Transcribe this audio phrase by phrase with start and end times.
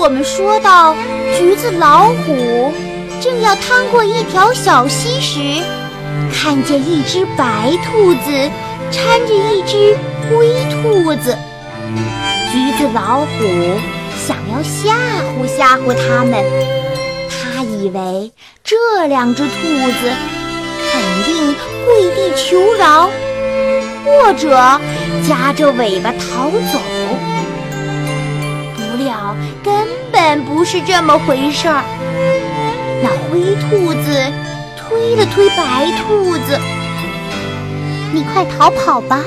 [0.00, 0.96] 我们说到。
[1.36, 2.72] 橘子老虎
[3.20, 5.62] 正要趟过一条小溪时，
[6.32, 8.30] 看见一只白兔子
[8.90, 9.96] 搀着一只
[10.28, 11.36] 灰兔子。
[12.50, 13.26] 橘子老虎
[14.26, 14.96] 想要吓
[15.38, 16.44] 唬吓唬它们，
[17.28, 18.32] 他以为
[18.64, 20.12] 这两只兔子
[20.90, 23.10] 肯定跪地求饶，
[24.04, 24.50] 或者
[25.28, 26.80] 夹着尾巴逃走。
[29.04, 30.00] 了根。
[30.12, 31.84] 本不是这么回事儿。
[33.02, 34.32] 那灰兔子
[34.76, 36.58] 推了推白兔子
[38.12, 39.24] ：“你快逃跑吧！”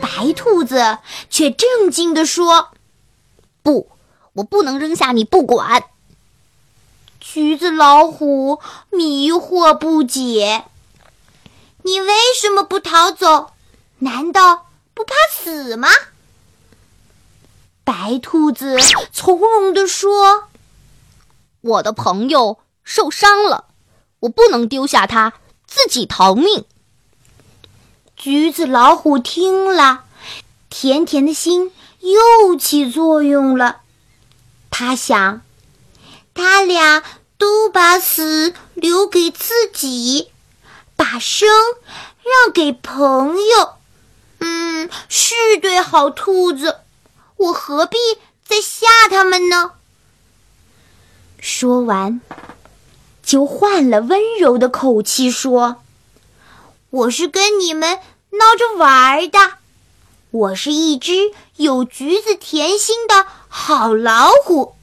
[0.00, 0.98] 白兔子
[1.30, 2.68] 却正经地说
[3.64, 3.88] ：“不，
[4.34, 5.84] 我不能扔下你不管。”
[7.18, 10.64] 橘子老虎迷惑不解
[11.82, 13.52] ：“你为什么不逃走？
[14.00, 15.88] 难道不怕死吗？”
[17.86, 18.76] 白兔子
[19.12, 20.48] 从容地说
[21.62, 23.66] ：“我的朋友受伤了，
[24.18, 25.34] 我不能丢下他
[25.68, 26.64] 自己逃命。”
[28.16, 30.02] 橘子老虎听了，
[30.68, 31.70] 甜甜的心
[32.00, 33.82] 又起作用了。
[34.68, 35.42] 他想，
[36.34, 37.04] 他俩
[37.38, 40.32] 都把死留给自己，
[40.96, 41.48] 把生
[42.16, 43.74] 让给朋友，
[44.40, 46.80] 嗯，是对好兔子。
[47.36, 47.98] 我何必
[48.44, 49.72] 再吓他们呢？
[51.38, 52.20] 说完，
[53.22, 55.82] 就换了温柔的口气说
[56.90, 57.98] ：“我是跟你们
[58.30, 59.38] 闹着玩的，
[60.30, 64.74] 我是一只有橘子甜心的好老虎。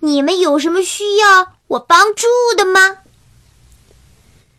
[0.00, 2.26] 你们有什么需要我帮助
[2.56, 2.98] 的吗？”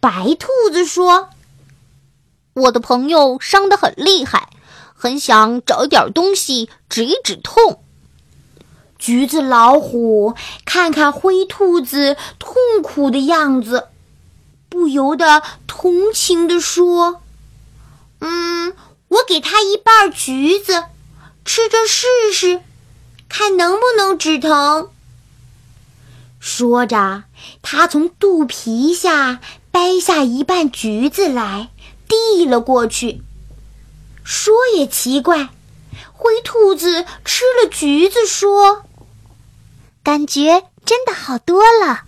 [0.02, 1.30] 白兔子说
[2.54, 4.50] ：“我的朋友伤得很厉害。”
[4.98, 7.84] 很想找一点东西止一止痛。
[8.98, 10.34] 橘子老虎
[10.66, 13.90] 看看灰兔子痛苦的样子，
[14.70, 17.22] 不由得同情地说
[18.20, 18.74] ：“嗯，
[19.08, 20.86] 我给他一半橘子，
[21.46, 22.62] 吃着试试，
[23.30, 24.90] 看能不能止疼。”
[26.42, 27.24] 说着，
[27.62, 31.70] 他从肚皮下掰下一半橘子来，
[32.08, 33.22] 递了过去。
[34.28, 35.48] 说也奇怪，
[36.12, 38.84] 灰兔子吃了橘子，说
[40.04, 42.02] ：“感觉真的好多了。”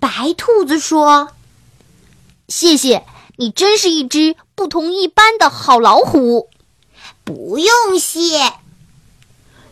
[0.00, 1.28] 白兔子说
[2.48, 3.04] ：“谢谢
[3.36, 6.48] 你，真是一只不同一般的好老虎。”
[7.22, 8.54] 不用谢。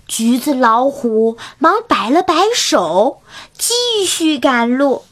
[0.06, 3.22] 橘子老虎忙摆了摆手，
[3.56, 5.06] 继续赶路。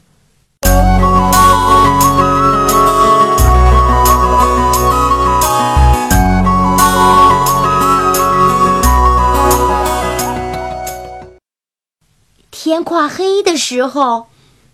[12.69, 14.27] 天快黑的时候，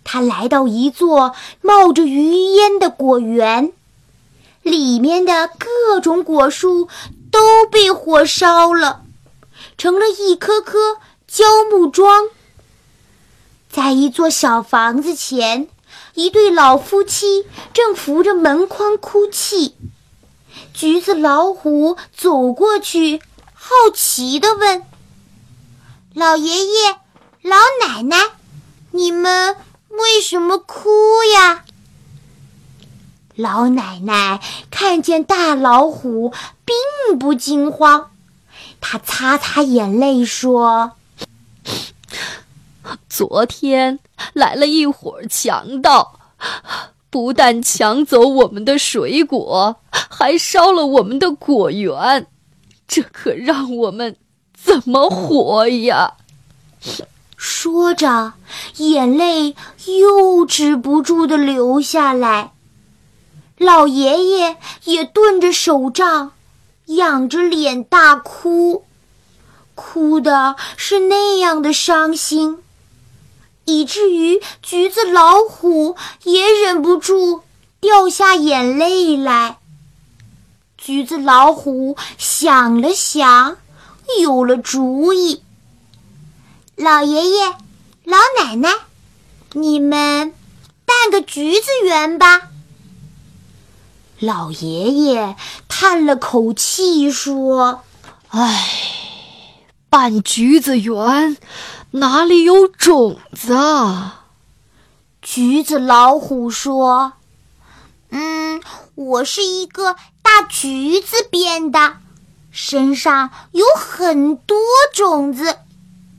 [0.04, 3.72] 他来到一座冒着余烟的果园，
[4.60, 6.88] 里面的各种果树
[7.30, 9.00] 都被火烧了，
[9.78, 12.28] 成了一棵棵焦木桩。
[13.70, 15.66] 在一座小房子前，
[16.12, 19.74] 一对老夫妻正扶着门框哭泣。
[20.74, 23.22] 橘子老虎走过去，
[23.54, 24.82] 好奇地问
[26.12, 26.98] ：“老爷爷。”
[27.46, 27.54] 老
[27.86, 28.16] 奶奶，
[28.90, 29.54] 你们
[29.90, 31.64] 为什么哭呀？
[33.36, 36.32] 老奶奶看见大老虎，
[36.64, 38.10] 并不惊慌，
[38.80, 40.94] 她擦擦眼泪说
[43.08, 44.00] ：“昨天
[44.32, 46.18] 来了一伙强盗，
[47.10, 52.26] 不但抢走我们的水果，还烧了我们的果园，
[52.88, 54.16] 这可让我们
[54.52, 56.14] 怎么活呀？”
[57.36, 58.32] 说着，
[58.78, 59.54] 眼泪
[59.84, 62.52] 又止不住的流下来。
[63.58, 66.32] 老爷爷也顿着手杖，
[66.86, 68.84] 仰着脸大哭，
[69.74, 72.58] 哭的是那样的伤心，
[73.64, 77.42] 以至于橘子老虎也忍不住
[77.80, 79.58] 掉下眼泪来。
[80.76, 83.56] 橘子老虎想了想，
[84.20, 85.42] 有了主意。
[86.76, 87.56] 老爷爷，
[88.04, 88.68] 老奶奶，
[89.54, 90.34] 你们
[90.84, 92.50] 办个橘子园吧。
[94.18, 95.36] 老爷爷
[95.68, 97.82] 叹了口气说
[98.28, 98.68] ：“唉，
[99.88, 101.38] 办橘子园
[101.92, 104.26] 哪里有种子啊？”
[105.22, 107.14] 橘子老虎说
[108.12, 108.60] ：“嗯，
[108.94, 111.94] 我是一个大橘子变的，
[112.50, 114.58] 身上有很多
[114.92, 115.56] 种子。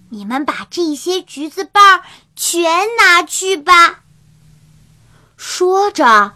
[0.09, 2.01] 你们把这些橘子瓣
[2.35, 2.63] 全
[2.97, 4.01] 拿去吧。”
[5.37, 6.33] 说着。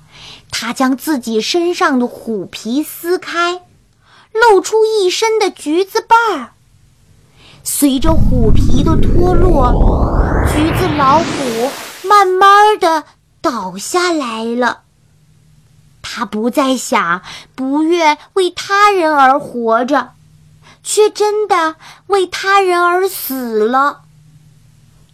[0.54, 3.64] 他将自己身上的虎皮撕开，
[4.34, 6.52] 露出一身的橘子瓣儿。
[7.64, 9.72] 随着虎皮的脱落，
[10.54, 11.72] 橘子老虎
[12.04, 13.06] 慢慢的
[13.42, 14.82] 倒下来了。
[16.02, 17.22] 他不再想
[17.56, 20.12] 不愿为他人而活着，
[20.84, 21.76] 却真的
[22.08, 24.02] 为他人而死了。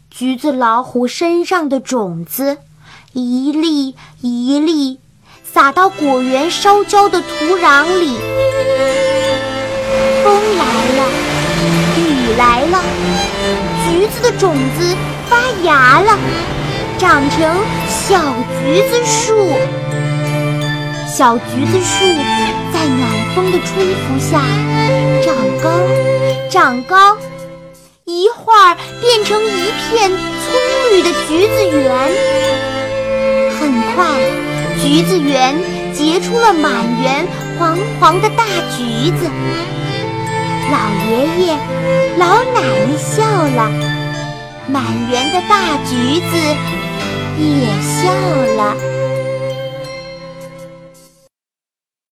[0.10, 2.58] 橘子老虎身上的种子，
[3.14, 5.00] 一粒一粒。
[5.44, 7.28] 撒到果园烧焦的土
[7.58, 8.16] 壤里，
[10.24, 10.66] 风来
[10.98, 11.10] 了，
[11.98, 12.84] 雨来了，
[13.90, 14.96] 橘子的种子
[15.28, 16.16] 发芽了，
[17.00, 17.56] 长成
[17.88, 19.52] 小橘子树。
[21.08, 22.06] 小橘子树
[22.72, 24.42] 在暖风的吹拂下
[25.24, 25.70] 长高，
[26.50, 27.16] 长高，
[28.04, 30.18] 一会儿变成一片葱
[30.90, 31.86] 绿的橘子园。
[33.60, 34.08] 很快。
[34.82, 35.56] 橘子园
[35.94, 36.72] 结出了满
[37.04, 37.28] 园
[37.60, 38.44] 黄黄的大
[38.76, 39.30] 橘子，
[40.72, 40.80] 老
[41.12, 41.58] 爷爷、
[42.18, 43.70] 老奶奶笑了，
[44.68, 46.32] 满园的大橘子
[47.38, 48.12] 也笑
[48.56, 48.76] 了。